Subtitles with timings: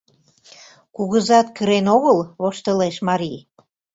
[0.95, 3.39] —Кугызат кырен огыл?— воштылеш марий.